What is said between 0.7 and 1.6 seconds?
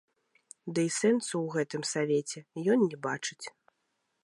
Ды й сэнсу ў